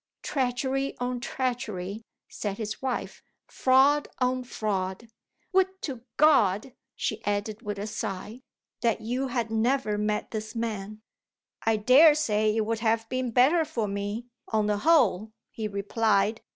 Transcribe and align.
"Treachery 0.23 0.97
on 0.97 1.19
treachery!" 1.19 2.01
said 2.27 2.57
his 2.57 2.81
wife. 2.81 3.21
"Fraud 3.47 4.07
on 4.17 4.43
fraud! 4.43 5.09
Would 5.53 5.79
to 5.83 6.01
GOD," 6.17 6.73
she 6.95 7.23
added 7.23 7.61
with 7.61 7.77
a 7.77 7.85
sigh, 7.85 8.41
"that 8.81 9.01
you 9.01 9.27
had 9.27 9.51
never 9.51 9.99
met 9.99 10.31
this 10.31 10.55
man!" 10.55 11.03
"I 11.67 11.75
dare 11.75 12.15
say 12.15 12.55
it 12.57 12.65
would 12.65 12.79
have 12.79 13.07
been 13.09 13.29
better 13.29 13.63
for 13.63 13.87
me, 13.87 14.25
on 14.47 14.65
the 14.65 14.77
whole," 14.79 15.33
he 15.51 15.67
replied. 15.67 16.41